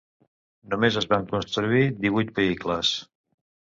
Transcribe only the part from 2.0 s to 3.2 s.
divuit vehicles.